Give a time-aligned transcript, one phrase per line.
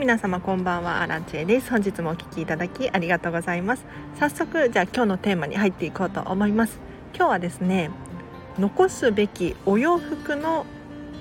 [0.00, 1.68] 皆様こんばんはアランチェです。
[1.68, 3.84] 本日もお聞きいただきありがとうございます。
[4.18, 6.78] 早速じゃあ今日のテーマに入っていこうと思います。
[7.14, 7.90] 今日はですね
[8.58, 10.64] 残すべきお洋服の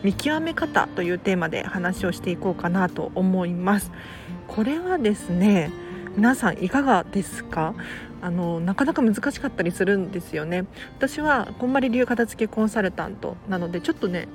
[0.02, 3.92] 見極め方というテーマで話をしていこうかなと思います。
[4.48, 5.72] これはですね
[6.16, 7.76] 皆さんいかがですか？
[8.22, 10.64] あのなかなか難しかったりするんですよね。
[10.98, 14.30] 私はこんまり流片付けコンサルタントなのでちょっとね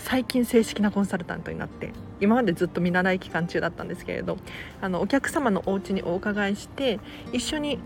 [0.00, 4.38] 最近正式なコンサルタントになって今までずっと見習い期間中だったんですけれど
[4.80, 6.98] あのお客様のお家にお伺いして
[7.32, 7.78] 一緒に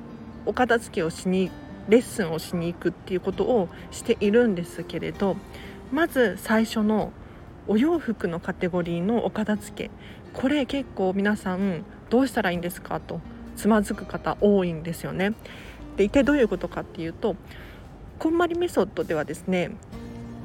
[0.46, 1.50] お片付けをしに
[1.88, 5.36] レッスンをしに行くっていうことをしているんですけれど
[5.92, 7.12] まず最初の
[7.66, 9.90] お洋服のカテゴリーのお片付け
[10.32, 13.20] これ結構皆さんどうしたらいいんですかと
[13.56, 15.34] つまずく方多いんですよね。
[15.96, 17.36] で一体どういうことかっていうと
[18.18, 19.70] こんまりメソッドではですね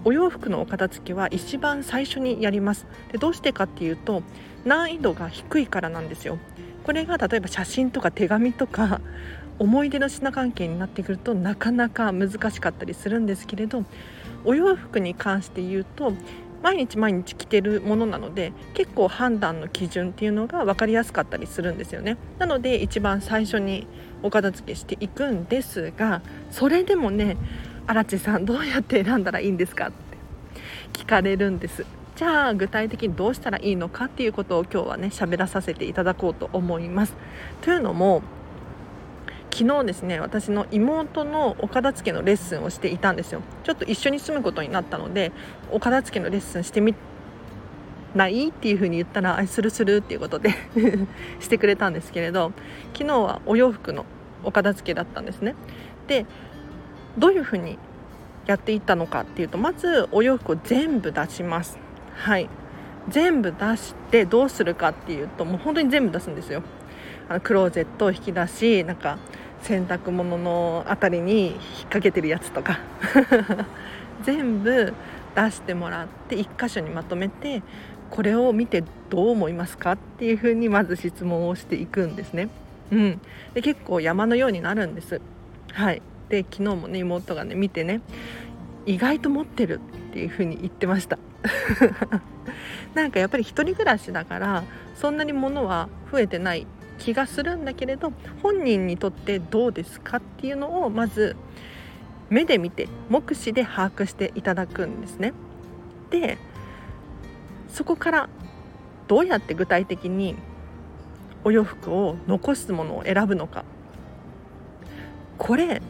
[0.06, 2.86] お洋服のお片付けは一番最初にやります。
[3.12, 4.24] でどうしてかっていうと
[4.66, 6.38] 難易度が低いからなんですよ。
[6.84, 9.02] これが例えば写真とか手紙とか
[9.60, 13.84] 思い出の品関係になってくるとなかなか難しかったりするんですけれど
[14.46, 16.14] お洋服に関して言うと
[16.64, 22.18] 毎日毎日着てるものなので結構判断の基準っていうのが分かりやすかったりするんですよね。
[22.38, 23.88] なので一番最初に
[24.24, 27.38] お片付けしていくんですがそれでもね
[27.90, 29.96] 荒地さんどうやって選んだらいいんですかって
[30.94, 31.88] 聞かれるんです。
[32.16, 37.16] じゃあ具体的にどうしたらいいのかっていうことを今日はね喋らさせていただこうと思います。
[37.62, 38.22] というのも
[39.52, 43.42] 昨日ですね私の妹のお片付けのレッスンをしていたんですよ。
[43.64, 45.32] ちょっと一緒に住むことになったので
[45.72, 46.94] お片付けのレッスンしてみ
[48.14, 48.50] ない？
[48.50, 50.54] っていう風に言ったら「あするする」っていうことで
[51.42, 52.52] してくれたんですけれど
[52.94, 54.06] 昨日はお洋服の
[54.44, 55.56] お片付けだったんですね。
[56.08, 56.28] で
[57.18, 57.78] どういうふうに
[58.46, 61.78] やっていったのかっていうとまずお洋服を全部出します。
[62.14, 62.50] はい。
[63.08, 66.64] 全部出してどうするかっていうともう本当に全部出すんですよ。
[67.28, 69.18] あのクローゼットを引き出しなんか
[69.62, 72.80] 洗濯物の辺りに引っ掛けてるやつとか。
[74.24, 74.94] 全部
[75.36, 77.62] 出してもらって1箇所にまとめて
[78.10, 82.50] これを見てどう思いますかっていうふうにまず質問をしていくんですね。
[82.92, 83.22] うん、
[83.54, 85.22] で結構山のようになるんです。
[85.72, 86.02] はい。
[86.30, 88.02] で昨日もね妹がね見てね
[88.86, 89.80] 意外と持ってる
[90.10, 91.20] っていう風に言ってました
[92.94, 94.64] なんかやっぱり1人暮らしだから
[94.96, 96.66] そんなに物は増えてない
[96.98, 98.12] 気がするんだけれど
[98.44, 101.36] 本人にとってどうですかっていうのをまず
[102.30, 105.34] 目で見て目視で把握していただくんですね。
[106.12, 106.38] で
[107.70, 108.30] そこから
[109.08, 110.36] どうやって具体的に
[111.44, 113.64] お洋服を残すものを選ぶのか
[115.38, 115.82] これ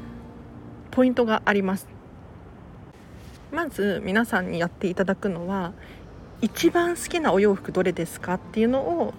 [0.91, 1.87] ポイントがあります。
[3.51, 5.73] まず皆さんにやっていただくのは
[6.41, 9.13] 一番好きなお洋服どれですかっていうのを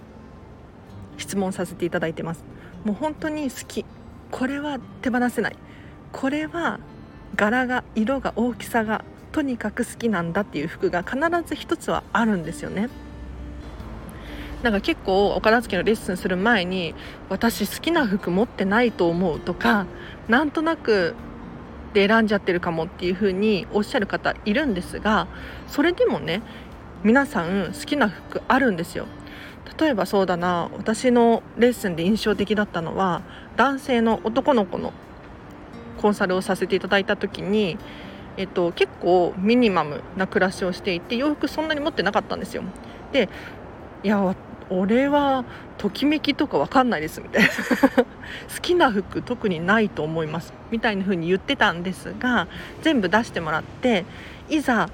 [1.17, 2.43] 質問させていただいてます。
[2.83, 3.85] もう本当に好き。
[4.31, 5.57] これは手放せない。
[6.11, 6.79] これは
[7.35, 12.89] 柄が色が大きさがとにかく好きなんだっていう服が必ず一つはあるんですよね。
[14.63, 16.93] なんか結構お片付けのレッスンする前に
[17.29, 19.87] 私好きな服持ってないと思うとか
[20.27, 21.15] なんとなく
[21.93, 25.27] で選んじゃってるかもっていう風におっしゃる方いるんですが
[25.67, 26.41] それでもね
[27.03, 29.07] 皆さん好きな服あるんですよ。
[29.79, 33.21] 例えばそうだな私のレッスンで印象的だったのは
[33.55, 34.91] 男性の男の子の
[36.01, 37.77] コンサルをさせていただいた時に、
[38.37, 42.63] えっと、結構ミニマムな暮らしをしていて洋服そんなに持ってなかったんですよ。
[43.11, 43.29] で
[44.03, 44.35] いや
[44.71, 45.43] 俺は
[45.77, 47.49] ときめきとか分かんないですみたいな。
[48.55, 52.47] 好きな服特にないと思いますみたいな風に言ってたんですが
[52.81, 54.05] 全部出してもらって
[54.49, 54.89] いざ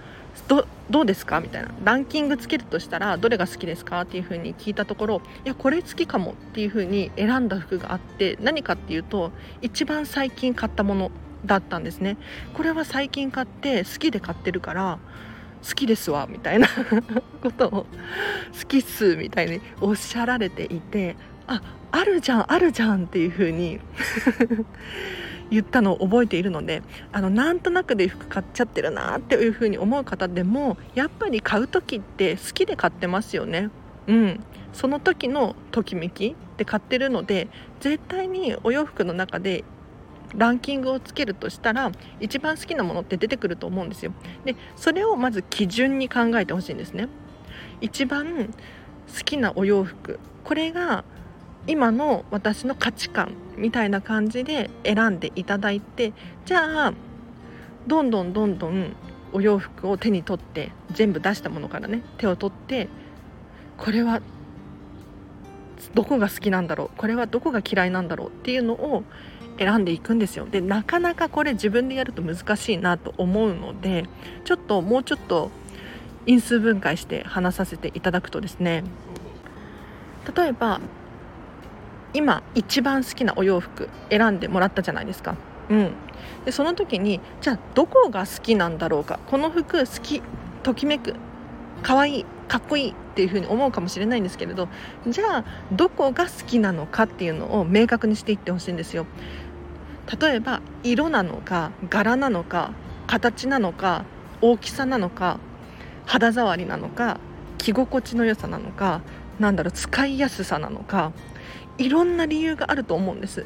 [0.89, 1.69] どうですかみたいな。
[1.83, 11.11] ランキングつけるとしたらどれが好きですかっていう風に聞いたところいやこれ好きかもっていう風に選んだ服があって何かっていうと一番最近買ったもの
[11.45, 12.17] だったんですね。
[12.53, 14.99] これは最近買って好きで買ってるから
[15.65, 16.67] 好きですわみたいな
[17.41, 17.85] ことを好
[18.67, 21.15] きっすみたいにおっしゃられていて
[21.47, 21.61] あ
[21.91, 23.79] あるじゃんあるじゃんっていう風に
[25.49, 33.69] 言ったのを覚えているのであのなんとなくで服買っちゃってるなっていう風に思う方でもやっぱり買う時って好きで買ってますよね。
[34.07, 34.39] うん、
[34.73, 37.47] その時のときめきで買ってるので
[37.79, 39.63] 絶対にお洋服の中で
[40.35, 44.11] ランキングをつけるとしたら一番好きなものって出てくると思うんですよ。
[44.45, 47.07] でそれをまず基準に考えてほしいんですね。
[47.81, 50.19] 一番好きなお洋服。
[50.43, 51.03] これが
[51.65, 56.13] 今の私の価値観みたいな感じで選んでいただいて
[56.45, 56.93] じゃあ
[57.85, 58.95] どんどんどんどん
[59.33, 62.87] お洋服を手に取って全部出したものからね手を取って
[63.77, 64.21] これは
[65.93, 66.89] どこが好きなんだろう？
[66.97, 68.27] これはどこが嫌いなんだろう？
[68.29, 69.03] っていうのを
[69.57, 70.45] 選んでいくんですよ。
[70.45, 74.05] でなかなかこれ自分でやると難しいなと思うので
[74.43, 75.51] ちょっともうちょっと
[76.25, 78.83] 因数分解して話させていただくとですね。
[80.35, 80.81] 例えば
[82.13, 85.35] 今一番好きなお洋服選んでもらったじゃないですか。
[85.69, 85.91] うん、
[86.45, 89.19] でその時にじゃあどこが好きなんだろうか。
[89.27, 90.21] この服好き
[90.63, 91.15] ときめく
[91.83, 94.67] 可愛いかっこいいっていう風に思うかもしれないんですけれど
[95.07, 99.05] じゃあどこが好きなのかっていうのを明確にしていってほしいんですよ。
[100.19, 102.71] 例えば色なのか柄なのか
[103.07, 104.05] 形なのか
[104.41, 105.39] 大きさなのか
[106.05, 107.19] 肌触りなのか
[107.57, 109.01] 着心地の良さなのか
[109.39, 111.11] なんだろう使いやすさなのか
[111.77, 113.45] いろんな理由があると思うんです。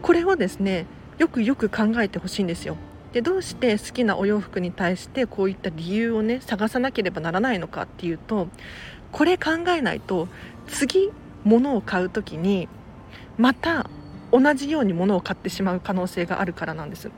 [0.00, 0.86] これをですね
[1.18, 2.76] よくよく考えてほしいんですよ。
[3.12, 8.48] でどうして好きなお洋服に対してこういった理由をね探さなければならないのかっていうと
[9.12, 10.28] これ考えないと
[10.66, 11.10] 次
[11.44, 12.68] 物を買う時に
[13.36, 13.90] また
[14.32, 17.10] 同じように物を買ってしまう可能性があるからなんです。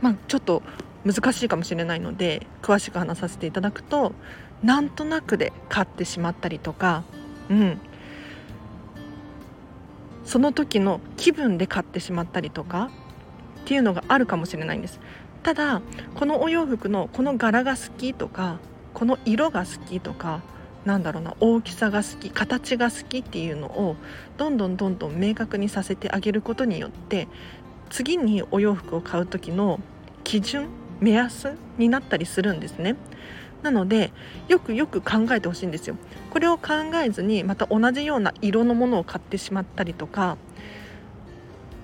[0.00, 0.62] まあ、ちょっと
[1.04, 4.12] 難しいかもしれないので詳しく話させていただくと
[4.62, 7.04] なんとなくで買ってしまったりとか、
[7.50, 7.78] うん、
[10.24, 12.90] その時の気分で買ってしまったりとか
[13.62, 15.00] っていうのがあるかもしれないんです
[15.42, 15.82] ただ
[16.14, 18.58] このお洋服のこの柄が好きとか
[18.94, 20.42] この色が好きとか
[20.84, 23.96] なんだろうな大きさが好き形が好きっていうのを
[24.36, 27.26] どんどんどんどん明確にさせてあげることによって
[27.90, 29.80] 次にお洋服を買う時の
[30.24, 30.68] 基準
[31.00, 32.96] 目安になったりするんですね。
[33.62, 34.12] なので
[34.48, 35.96] よくよく考えてほしいんですよ。
[36.30, 36.72] これを考
[37.02, 40.36] えずにまた同じような色のものを買ってしまったりとか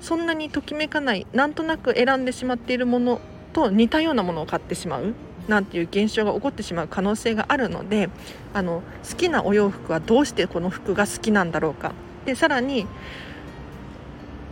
[0.01, 3.21] そんなにときめかないなんとなく選んでしまっているもの
[3.53, 5.15] と似たようなものを買ってしまう。
[5.51, 8.09] なんていう現象が起こってしまう可能性があるので
[8.55, 11.93] あの好きなお洋服はどうしてこの服が好きなんだろうか。
[12.25, 12.87] でさらに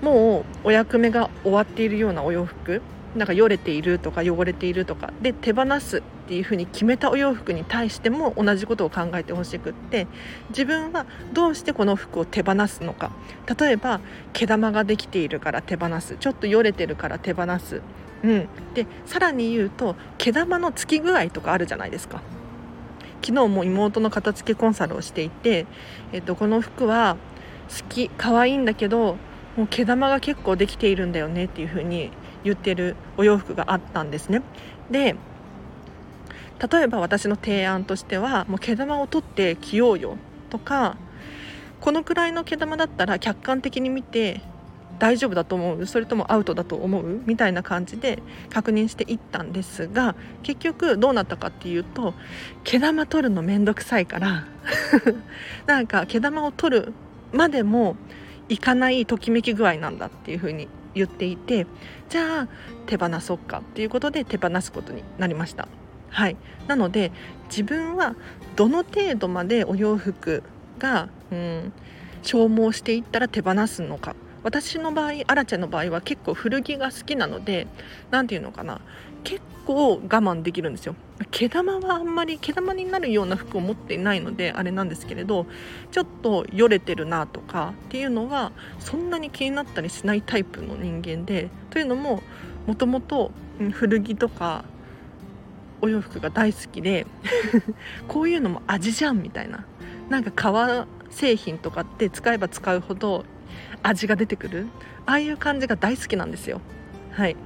[0.03, 2.83] もうお役目が終わっているようなお洋服
[3.17, 10.06] なんかよれているとか汚れているとかで手放すっていうふうに決めたお洋服に対しても同じことを考えてほしくって
[10.50, 13.12] 自分はどうしてこの服を手放すのか。
[13.59, 14.00] 例えば
[14.33, 16.17] 毛玉ができているから手放す。
[16.19, 17.81] ちょっとよれてるから手放す。
[18.25, 22.20] うん、でさらに言うと毛玉のつき具合とかあるじゃないですか。
[23.20, 25.67] 昨日も妹の片付けコンサルをしていて、
[26.12, 27.17] えっと、この服は
[27.69, 29.17] 好き可愛いんだけど
[29.56, 32.11] もう毛玉が結構できているんだよねっていう風に
[32.44, 34.43] 言ってるお洋服があったんですね。
[34.91, 35.17] で
[36.71, 40.17] 例えば私の提案としてはもう毛玉を取って着ようよ
[40.50, 40.97] とか
[41.81, 44.41] このくらいの毛玉だったら客観的に見て
[44.99, 45.87] 大丈夫だと思う？
[45.87, 47.21] それともアウトだと思う？
[47.27, 52.15] みたいな感じで確認していったんですが結局どうなったかっていうと
[52.65, 54.47] 毛玉取るの面倒くさいから。
[55.67, 56.93] なんか毛玉を取る
[57.33, 57.97] までも
[58.49, 61.67] いかないときめき具合なんだっていう風に言っていて
[62.09, 62.49] じゃあ
[62.87, 65.69] 手放そうかっていうことで手放すことになりました。
[66.11, 66.37] はい、
[66.67, 67.12] なので
[67.50, 68.17] 自分は
[68.56, 70.43] どの程度までお洋服
[70.79, 71.73] が、うん、
[72.23, 74.17] 消耗していったら手放すのか
[74.49, 77.67] 私の場合アラチェの場合は結構古着が好きなので
[78.11, 78.81] 何て言うのかな。
[79.23, 80.95] 結構我慢できるんですよ。
[81.31, 85.45] 毛玉はあんまり毛玉になるような服を持っていないのであれなんですけれど
[85.90, 92.23] ちょっとよれてるなとかっていうのはそんなに気になったりしないタイプの人間でというのも
[92.67, 93.31] もともと
[93.73, 94.64] 古着とか
[95.83, 97.07] お洋服が大好きで
[98.09, 99.67] こういうのも味じゃんみたいな。
[100.09, 103.26] なんか革製品とかって使えば使うほど
[103.82, 104.66] 味が出てくる？
[105.06, 106.61] ああいう感じが大好きなんですよ。
[107.12, 107.37] はい。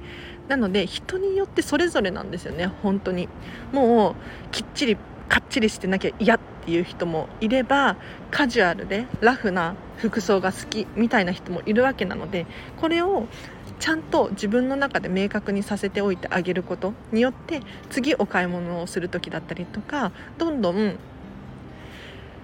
[0.47, 2.67] なので人によってそれぞれなんですよね。
[2.67, 3.29] 本当に。
[3.71, 4.15] もう
[4.51, 4.97] きっちり
[5.29, 7.95] かっちりしてなきゃ嫌っていう人もいれば
[8.29, 12.45] カジュアルでラフな服装が好きみたいな人もいるわけなので
[12.77, 13.25] これを
[13.79, 20.97] ちゃんと自分の中で明確にさせておいてあげることによって次お買い物をする時だったりとかどんどん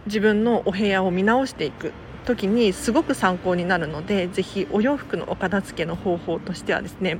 [0.05, 1.91] 自分のお部屋を見直していく。
[2.25, 7.17] 時にすごく参考になるのでぜひお洋服のお片付けの方法としてはですね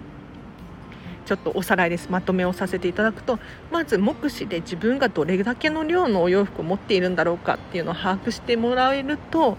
[1.25, 2.10] ちょっとおさらいです。
[2.10, 3.38] まとめをさせていただくと
[3.72, 9.58] まず目視で自分がどれだけの量のお洋服を持っているんだろうかっていうのを把握してもらえると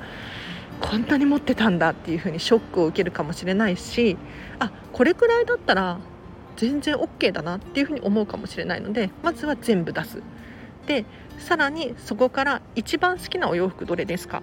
[0.80, 4.16] こんなに持ってたんだっていう風にショックを受けるかもしれないし
[4.58, 6.00] あこれくらいだったら
[6.56, 10.22] 全然 OK だなっていう風に思うかもしれないのでまずは全部出す。
[10.86, 11.04] で
[11.38, 14.42] さらにそこから一番好きなお洋服どれですか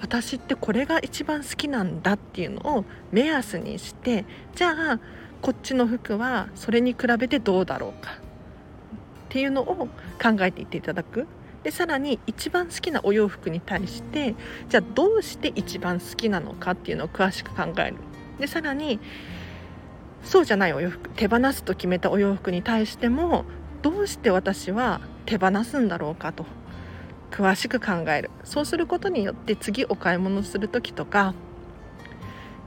[0.00, 5.00] 私ってこれが一番好きなんだっていうのを目安にしてじゃあ
[5.42, 8.14] こっちの服はそれに比べてどうだろうかっ
[9.28, 9.88] ていうのを
[10.20, 11.26] 考えていっていただく。
[11.62, 14.34] でさらに一番好きなお洋服に対して
[14.70, 17.96] じゃあどうして一番好きなのかっていうのを詳しく考える。
[18.38, 18.98] でさらに
[20.22, 23.44] そうじゃないお洋服手放すと決めたお洋服に対しても
[23.82, 26.46] どうして私は手放すんだろうかと。
[27.30, 28.30] 詳しく考える。
[28.44, 31.34] そうすることによって次お買い物する時とか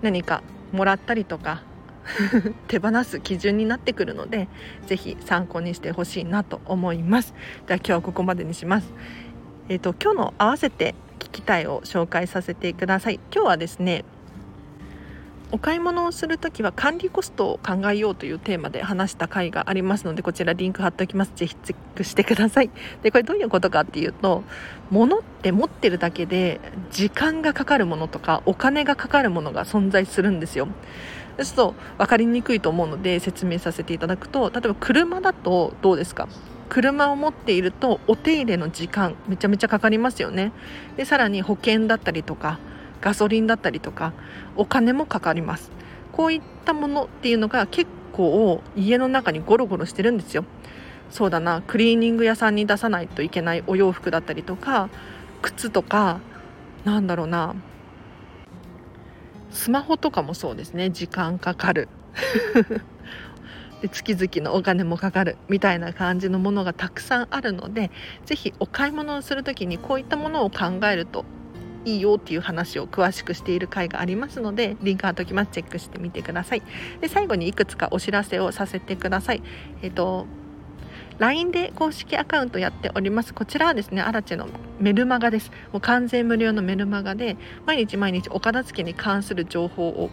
[0.01, 1.62] 何かもらったりとか
[2.67, 4.48] 手放す基準になってくるので
[4.88, 7.34] 是非参考にしてほしいなと思います。
[7.67, 8.93] では今日はここまでにします。
[9.70, 13.20] えっ、ー、と今日の合わせて聞きたいを紹介させてください。
[13.34, 14.03] 今日はですね
[15.53, 21.31] お買い物をするときは管理コストを考えようというテーマで話した回がありますのでこちらリンク貼っておきます。
[21.36, 22.72] ぜひチェックしてください。
[23.03, 24.43] でこれどういうことかっていうと
[24.89, 30.67] 物って持ってるだけで時間がかかるものとかお金がかかるものが存在するんですよ。
[31.38, 36.27] ですと分かりにくいと思うので説明させていただくと例えば車だとどうですか？
[36.67, 40.51] 車を持っているとお手入れの時間めちゃめちゃかかりますよね。
[40.98, 42.57] でさらに保険だったりとか
[43.03, 44.13] ガソリンだったりとか
[44.55, 45.72] お金もかかります。
[46.13, 50.45] こういったものっていうのが結構家の中にゴロゴロしてるんですよ。
[51.10, 51.62] そうだな。
[51.67, 54.89] クリーニング屋さんに出さないといけないお洋服だったりとか
[55.41, 56.22] 靴とか
[56.86, 57.55] なんだろうな。
[59.51, 60.89] スマホとかもそうですね。
[60.89, 61.89] 時間かかる。
[63.81, 65.36] で月々のお金もかかる。
[65.50, 67.91] みたいな感じのものがたくさんあるので
[68.25, 71.25] 是非お買い物をする時にこういったものを考えると
[71.85, 75.51] いいよっていう話を詳しくしている回がありますのでリンク貼っときます。
[75.51, 76.61] チェックしてみてください。
[77.01, 79.41] で最後にいくつかお知らせをさせてください。
[79.81, 80.25] えっ、ー、と
[81.19, 83.33] LINE で公式アカウントやっております。
[83.33, 84.47] こちらはですねアラチェの
[84.79, 85.51] メルマガです。
[85.71, 90.09] もう完全無料のメルマガで毎日毎日お片付けに関する情報を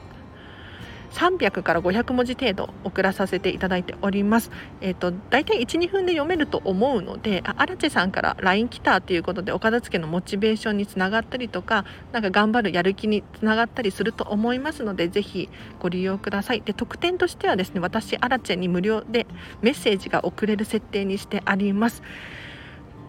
[1.12, 4.50] 300から500文字程度送らさせていただいております。
[4.80, 15.48] えっ、ー、と大体1、2分で読めると思うので、あ、荒地さんから LINE 来たということでお片付けのモチベーションにつながったりとか、なんか頑張るやる気につながったりすると思いますので、ぜひ
[15.80, 16.62] ご利用ください。
[16.62, 19.26] で、特典としてはですね、私アラチェに無料で
[19.62, 22.02] メッセージが送れる設定にしてあります。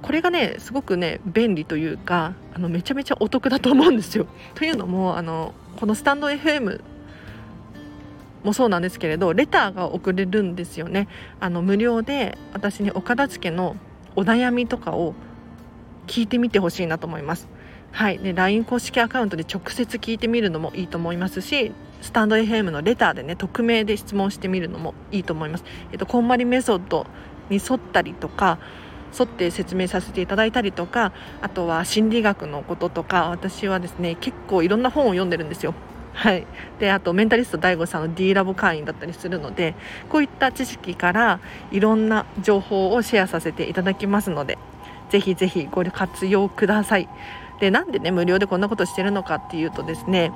[0.01, 4.27] これがねすごくね便利というかあのめちゃめちゃお得だと思うんですよ。
[4.55, 6.81] というのもあのこのスタンド FM
[8.43, 11.07] もそうなんですけれどレターが送れるんですよね。
[11.39, 13.75] あの無料で私にお片付けの
[14.15, 15.13] お悩みとかを
[16.07, 17.47] 聞いてみてほしいなと思います。
[17.91, 18.19] はい。
[18.19, 21.71] で LINE 公式アカウントで直接聞いてみるのもいいと思いますし
[22.01, 25.63] スタンド FM のレターでね匿名で質問してみるのもいいと思います。
[25.91, 27.05] えっとこんまりメソッド
[27.49, 28.59] に沿ったりとか
[29.17, 35.73] 沿って説明させていただいたりとかあとは心理学のこととか私はですね結構いろんな本を読んでるんですよ。
[36.13, 36.45] はい、
[36.79, 39.75] であとメンタリスト DAIGO さんの D ラボ会員だったりするので
[40.09, 41.39] こういった知識から
[41.71, 44.57] いろんな情報をシェアさせていただきますので
[45.09, 47.09] ぜひぜひご活用ください。
[47.59, 50.31] でなんでね無料でこんなことしてるのかっていうとですね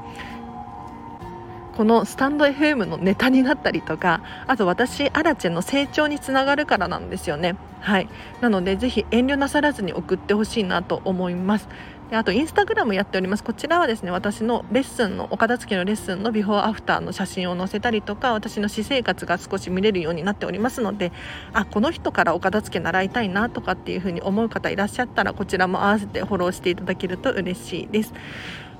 [1.75, 7.55] このスタンド FM のネタになったりとかあと私アラチェの成長につながるからなんですよね。
[7.81, 8.07] はい。
[8.41, 11.67] なのでぜひ遠慮なさらずに送ってほしいなと思います。
[12.09, 13.43] であとインスタグラムやっております。
[13.43, 21.11] こちらはですね私のレッスンのお片付けのレッスンのビフォーアフターの写真を載せたりとか私の私生活が少し見れるようになっておりますので
[21.53, 28.13] あこの人からお片付け習いたいなとかっていうふうに思う方いらっしゃったらこちらも合わせてフォローしていただけると嬉しいです。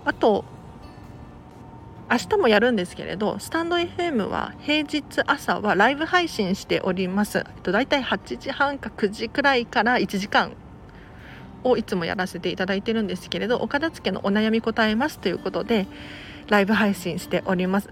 [0.05, 0.46] あと
[2.10, 10.51] 明日もやるんですけれどスタンド FM は平日朝はライブ配信しております、えっと、大体8時半か9時くらいから1時間
[11.65, 15.88] をいつもやらせていただいてるんですけれどお片付けのお悩み答えますということで
[16.48, 17.89] ライブ配信しております。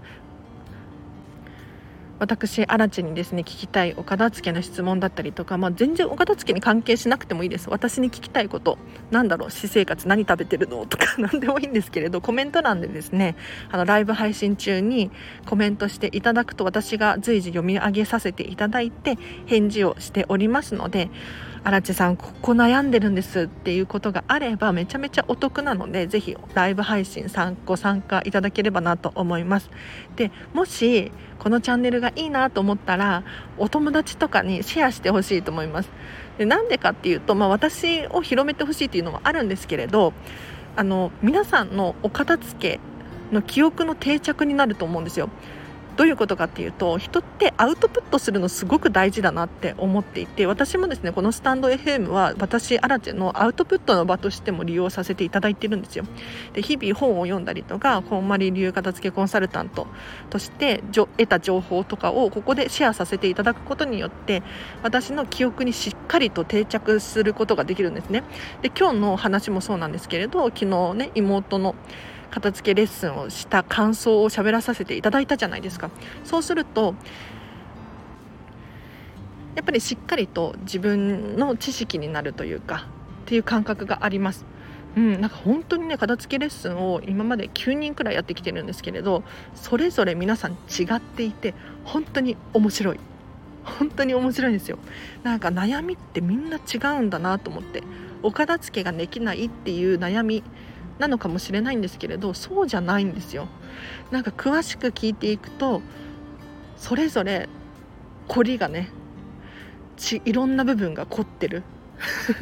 [2.20, 7.68] 私アラチにですね聞きたいお片付けの質問だったりとか、まあ、全然お片付けに関係しなくてもいいです。
[7.68, 8.78] 私に聞きたいこと
[9.10, 13.34] なんだろう私生活何食べてるのとか 何でもいいんですけれどコメント欄でですね
[13.70, 15.10] あのライブ配信中に
[15.44, 21.10] コメントしていただくと私が随時読み上げさせていただいて返事をしておりますので
[21.64, 29.70] 荒地さんここ悩んでるんですっていうことがあればめちゃめちゃお得なのでぜひライブ配信参ご参加いただければなと思います。
[30.14, 33.24] でもしこのチャンネルがいいなと思ったら
[33.56, 35.90] お友達とかにシェアしてほしいと思います。
[36.36, 40.12] でなんでかっていうと、まあ、私を広めてほしいっていうのもあるんですけれど
[40.76, 42.80] あの皆さんのお片付け
[43.32, 45.30] の記憶の定着になると思うんですよ。
[45.96, 56.04] どういうことかっていうと人ってアウトプットするのすごく大事だなって思っていて私もですねこのスタンド FM は私アラチェのアウトプットの場としても利用させていただいているんですよ。
[56.52, 59.86] で日々本を読んだりとかこんまり流片付けコンサルタント
[60.30, 64.42] として得た情報とかをここでシェアさせていただくことによって
[64.82, 68.24] 私の記憶にしっかりと定着することができるんですね。
[68.62, 71.74] で今日の話もそうなんですけれど昨日ね妹の
[72.34, 75.90] 片付けレッスンをした感想を喋らさせていただいたじゃないですか。
[76.24, 76.96] そうすると
[79.54, 82.88] やっぱりしっかりと自分の知識になるというか
[83.22, 84.44] っていう感覚があります。
[84.96, 89.22] うん、なんか本当にね片付けレッスンを今まで9人くらいやってきてるんですけれど
[89.54, 93.00] それぞれ皆さん違っていて本当に面白い。
[93.62, 94.78] 本当に面白いんですよ。
[95.22, 97.84] なんか悩みってみんな違うんだなと思って
[98.24, 100.42] お片付けができないっていう悩み
[100.98, 103.48] なのかもしれないんですけれどそうじゃないんですよ
[104.10, 105.82] なんか詳しく聞いていくと
[106.76, 107.48] それぞれ
[108.28, 108.90] 凝りがね
[109.96, 111.62] ちいろんな部分が凝ってる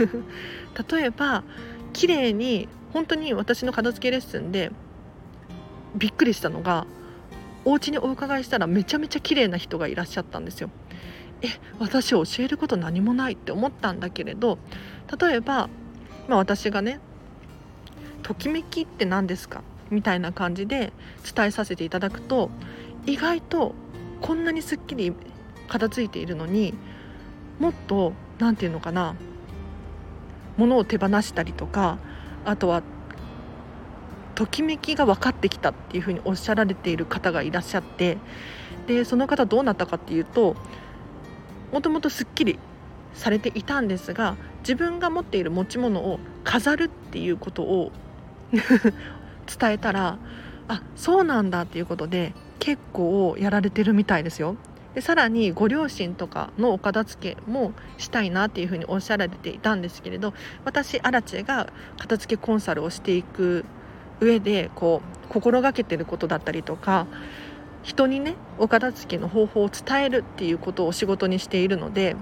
[0.91, 1.45] 例えば
[1.93, 4.71] 綺麗に本当に私の片付けレッスンで
[5.95, 6.87] びっくりしたのが
[7.65, 10.71] お家にお伺いしたらめちゃめちゃ綺麗な人がいらっしゃったんですよ。
[11.43, 14.59] え私教えること何もないって思ったんだけれど
[15.19, 15.69] 例えば、
[16.29, 17.01] まあ、私がね
[18.23, 19.63] ときめきって何ですか？
[19.91, 20.93] みたいな感じで
[21.35, 22.51] 伝えさせていただくと
[23.07, 23.75] 意外と
[24.21, 25.13] こんなにすっきり
[25.69, 26.75] 片付いているのに
[27.59, 29.15] もっと何て言うのかな？
[30.57, 31.99] 物を手放したりとか
[32.45, 32.83] あとは
[34.35, 38.19] ときめきが分かってきたっていうふうにおっしゃられている方がいらっしゃって
[38.87, 40.57] でその方どうなったかっていうと
[41.73, 42.59] もともとすっきり
[43.15, 47.93] されていたんですが自分が持っている持ち物を飾るっていうことを
[49.59, 50.19] 伝えたら
[50.69, 54.57] あそうなんだっていうことで結構やられてるみたいですよ。
[54.95, 63.65] でさらにご両親とかのお片付けもしたいなっていうふうにおっしゃられていたんですけれど私アラチェが片付けコンサルをしていく
[64.21, 67.07] 上でこう心がけてることだったりとか
[67.83, 72.15] 人にねお片付けの方法を伝えるっていうことを仕事にしているので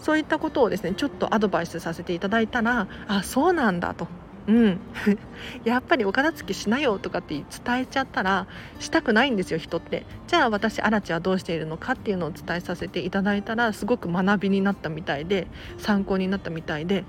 [0.00, 4.08] そういったことをですねちょっとアドバイスさせていただいたらあそうなんだと
[4.48, 4.80] うん
[5.64, 8.46] やっぱりお片付けしなよとかって伝えちゃったら
[8.78, 15.46] したくないんですよ人ってじゃあ私アラチはどうしているのかっていうのを伝えさせていただいたらすごく学びになったみたいで
[15.78, 17.04] 参考になったみたいで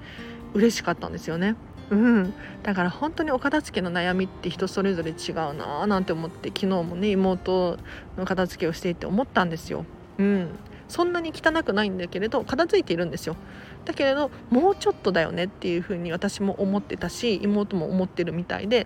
[0.54, 1.56] 嬉しかったんですよね。
[1.90, 7.78] うん、だから本当にお片付けの悩みって人それぞれ違うなーなんて思って昨日もね妹
[8.18, 9.86] の片付けをしていて思ったんですよ。
[10.18, 10.50] うん、
[10.92, 13.38] そんなに汚くないんだけれど片付いているんですよ。
[13.86, 18.86] だけれどもうちょっとだよねっていうふうに私も思ってたし妹も思ってるみたいで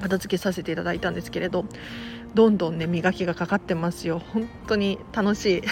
[0.00, 1.64] 片付けさせていただいたんですけれど
[2.34, 4.18] どんどんね磨きがかかってますよ。
[4.18, 5.58] 本当に楽しい。
[5.58, 5.62] い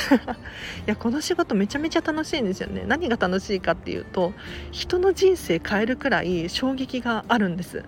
[0.86, 2.84] やこの仕事めちゃめちゃ楽しいんですよね。
[2.86, 4.32] 何が楽しいかっていうと
[4.70, 7.84] 人の人生変えるくらい衝撃があるんです。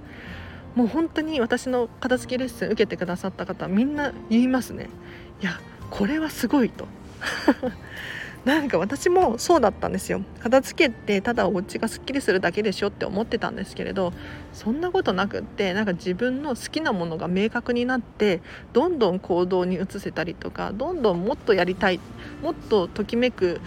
[0.75, 4.91] もう本当に私の片付けレッスン受けてくださった方みんな言いますね。
[5.41, 5.59] いや
[5.91, 6.87] これはすごいと。
[8.45, 10.23] なんか私もそうだったんですよ。
[10.41, 14.13] 片付けってただお家がすっきりするだけでしょって思ってたんですけれど
[14.53, 18.41] そんなことなくってなんか自分の好きなものが明確になって
[18.73, 21.99] どんどん行動に移せたりとかどんどんもっとやりたい
[22.41, 23.61] もっとときめく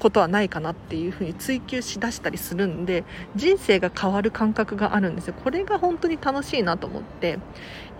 [0.00, 3.04] ことはないかなっていうふうに追求しだしたりするんで
[3.36, 5.34] 人生が変わる感覚があるんですよ。
[5.44, 7.38] これが本当に楽しいなと思って。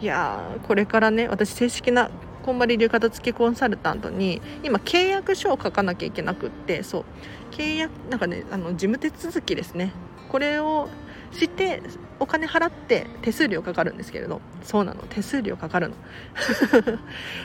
[0.00, 2.10] いやーこれからね私正式な
[2.42, 7.04] こんまり流片付けコンサルタントに今契約書を書かなきゃいけなくってそう
[7.52, 9.92] 契約なんかねあの事務手続きですね
[10.28, 10.88] これを
[11.32, 11.82] して
[12.18, 15.94] お金払って手数料かかるんですけれどそうなの手数料かかるの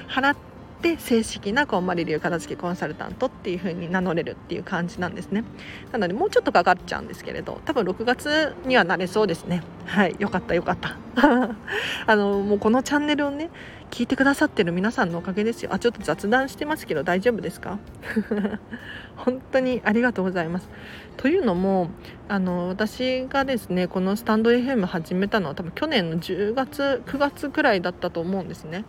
[0.07, 0.54] 払って
[0.85, 5.43] で正式なこんまり流片付けコンサルタントっていう風に名乗れるっていう感じなんですね。
[5.91, 9.63] なのでもうちょっとかかっちゃうんですけれど多分6月にはなれそうですね。
[9.87, 10.95] はいよかったよかった。
[12.05, 13.49] あのもうこのチャンネルをね
[13.89, 15.71] 聞いてくださってる皆さんのおかげですよ。
[15.73, 17.79] あちょっと雑談してますけど大丈夫ですか？
[19.17, 20.69] 本当にありがとうございます。
[21.17, 21.89] というのも
[22.29, 28.85] あの私がですねこのスタンド FM 始めたのは多分去年の10月9月くらいだったと思うんですね。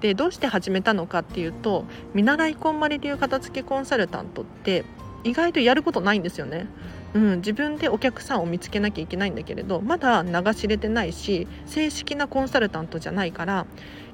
[0.00, 4.84] でどうして始めたのかっていうと見習いこんまり流片付けコンサルタントって
[5.24, 6.66] 意外とやることないんですよね。
[7.14, 13.64] うん、自分でお客さんを見つけなきゃいけないんだけれどまだ流し入れてないし正式なコンサルタントじゃないから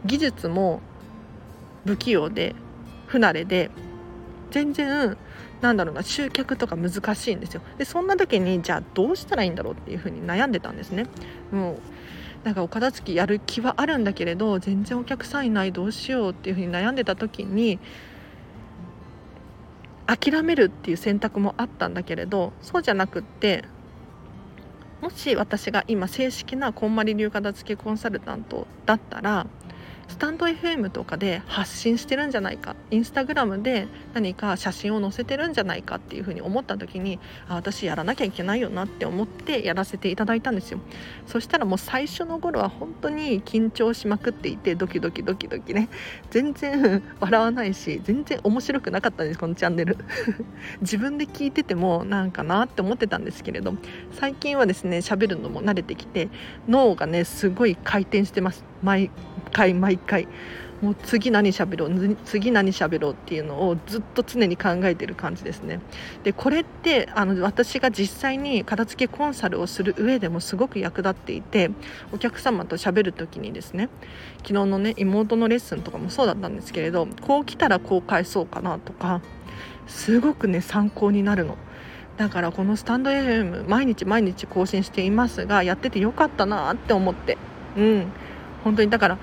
[0.04, 0.80] 技術も
[1.84, 2.54] 不器用で
[3.06, 3.70] 不慣れで
[4.52, 5.16] 全然
[5.62, 11.06] なんだろうな集客とか難しいんですよでそんな時にじゃあどうしたらいいんだろうっていうふうに悩んでたんですね
[11.50, 11.78] もう
[12.44, 17.78] なんかお片付きやる気はあるんだけれど全然お客さんいないどうしようっていうふうに悩んでた時に
[20.06, 23.64] 諦めるっていう選択もあったんだけれどそうじゃなくって
[25.00, 29.46] もし私が今正式なこんまり流片付けコンサルタントだったら
[30.08, 32.76] スタンド FM とかで発信してるんじゃないか。
[32.90, 40.80] インスタグラムで何か写真を載せてるんじゃないかっていうふうに思った時にあ私やらなきゃいけないよなって思ってやらせていただいたんですよ。
[41.26, 45.88] そしたらもう最初の頃は本当に緊張しまくっていてドキドキドキドキね。
[46.30, 49.96] 全然笑わないし全然面白くなかったんですこのチャンネル。
[50.82, 53.74] 自分で聞いててもなんかなって思ってたんですけれど。
[54.12, 56.28] 最近はですね喋るのも慣れてきて
[56.68, 58.71] 脳がねすごい回転してます。
[58.82, 59.10] 毎
[59.52, 60.28] 回毎回
[60.82, 65.80] もう次何喋ろう次何喋ろうっていうのをずっと常に考えてる感じですね。
[66.24, 71.70] でこれってあの私が実際に片付けコンサルをする上でもすごく役立っていて
[72.12, 73.90] お客様と喋る時にですね
[74.38, 79.20] 昨日のね妹のレッスンとかもそうだったんですけれどこう来たらこう返そうかなとか
[79.86, 81.56] すごくね参考になるの。
[82.16, 87.38] だからこのスタンド FM 毎日毎日更新していますがやっててよかったなって思って。
[87.76, 88.12] うん。
[88.64, 89.18] 本当にだから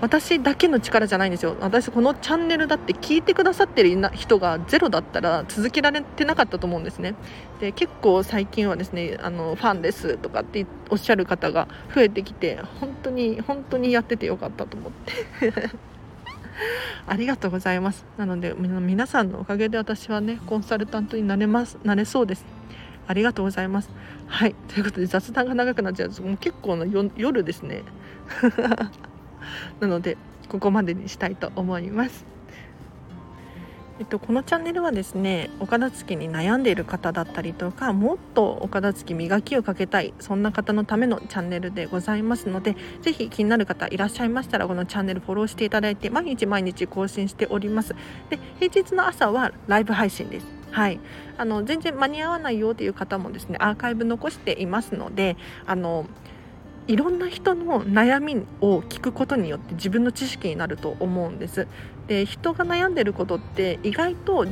[0.00, 1.56] 私だけの力じゃないんですよ。
[1.60, 7.14] 私このチャンネルだって聞いてくださってる人がゼロだったら続けられてなかったと思うんですね。
[7.60, 14.92] で結構最近はですねあのファンですとかっておっしゃる方が増えてきて本当に本当にやっててよかったと思っ
[15.40, 15.52] て。
[17.06, 18.04] ありがとうございます。
[18.18, 22.44] なので皆さんのおかげで私はねコンサルタントになれますなれそうです。
[23.06, 23.90] ありがとうございます。
[24.26, 24.54] はい。
[24.68, 26.10] ということで雑談が長くなっちゃう。
[26.10, 26.84] ともう結構な
[27.16, 27.82] 夜ですね。
[29.80, 30.16] なので
[30.48, 32.34] ここまでにしたいと思います。
[34.00, 47.94] えっと、このチャンネルはですねお片付けに悩んでいる方だったりとかもっとお片付け磨きをかけたいそんな方のためのチャンネルでございますのでぜひ気になる方いらっしゃいましたらこのチャンネルフォローしていただいて毎日毎日更新しております。
[48.30, 50.46] で平日の朝はライブ配信です。
[50.72, 50.98] はい、
[51.38, 56.06] あの全然間に合わないよという方もですねアーカイブ残していますのであの
[56.86, 61.66] いろんな人の悩みを聞くことによって自分の知識になると思うんです。
[62.08, 64.46] で人が悩んでることって意外と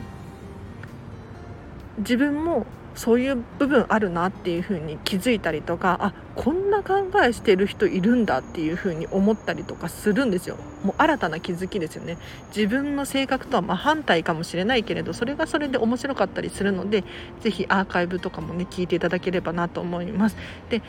[1.98, 10.56] 自分もそういう部分あるなっていうふうに気づいたりとかあこんな考えしてる人いるんだっていうふうに思ったりとかするんですよ。
[10.84, 12.18] もう新たな気づきですよね。
[12.54, 17.04] 自分の性格とは真反対かもしれないけれどそれがそれで面白かったりするので
[17.40, 20.36] 是非アーカイブとかもね聞いていただければなと思います。
[20.70, 20.82] で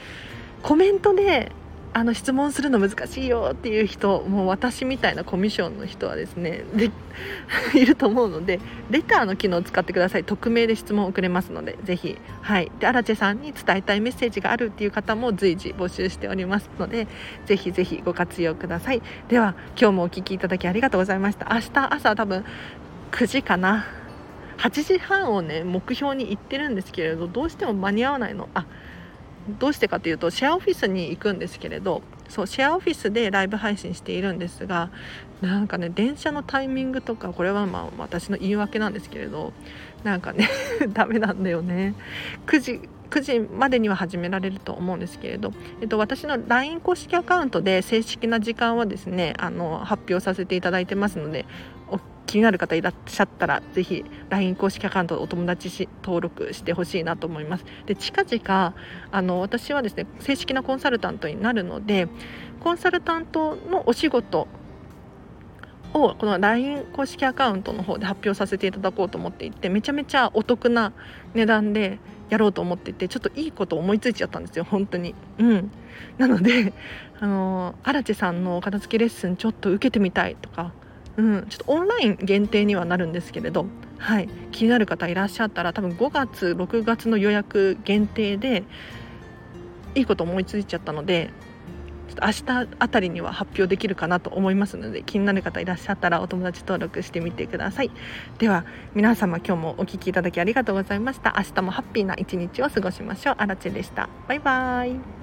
[0.64, 1.52] コメントで
[1.96, 6.90] あの質問するの難しいよっていう人もう私みたいなコミュ障の人はですねで
[7.80, 10.24] いると思うのでレターの機能を使ってください。
[10.24, 12.18] 匿名で質問を送れますのでぜひ。
[12.42, 12.72] はい。
[12.80, 17.08] でアラチェさんに伝えたいメッセージがあるっていう方も随時募集しておりますので
[17.46, 19.02] ぜひぜひご活用ください。
[19.28, 21.54] では今日もお聴きいただきありがとうございました。
[21.54, 22.44] 明日朝多分
[23.12, 23.86] 9時かな。
[24.58, 28.50] 8時半をね目標に行ってるんですけれどどうしても間に合わないの。
[28.56, 28.66] あ
[29.48, 34.90] どうしてかというとシェアオフィスに行くんですけれどそうシェアオフィスでライブ配信しているんですが
[35.42, 39.54] なんかね電車のタイミングとかこれはまあ私の言い訳なんですけれど
[40.04, 40.50] なんかね
[40.94, 41.96] ダメなんだよね。
[42.48, 51.46] 9時9時までには始められると思うんですけれど、えっと、私の LINE 公式アカウントで正式な時間はですねあの発表させていただいてますので
[52.26, 57.66] 気になる方いらっしゃったらぜひ LINE 公式アカウントお友達し登録してほしいなと思います。
[57.86, 58.76] で近々
[59.12, 62.08] あの私はですね正式なコンサルタントになるので
[62.62, 64.48] コンサルタントのお仕事
[65.94, 70.94] をこの LINE 公式アカウントの方で発表させていただこうと思っていてめちゃめちゃお得な
[71.34, 75.14] 値段でやろうと思っていてちょっといいこと思いついちゃったんですよ本当に。
[75.38, 75.72] うん。
[76.18, 76.74] なので
[77.20, 80.74] あの荒地さんのお片付けレッスンちょっと受けてみたいとか
[81.18, 83.66] うん、ちょっとオンライン限定にはなるんですけれど、
[83.98, 88.64] はい、気になる方いらっしゃったら多分5月6月の予約限定で
[89.96, 91.30] いいこと思いついちゃったので
[92.10, 92.32] ちょっと明
[92.66, 97.92] 日あたりには発表できるかなと思いますので気になる方いらっしゃったらお友達登録してみてください。
[98.40, 101.36] では皆様今日もお聴きいただきありがとうございました。
[101.38, 103.36] 明日もハッピーな一日を過ごしましょう。
[103.38, 104.10] あらちでした。
[104.28, 105.23] バイバーイ。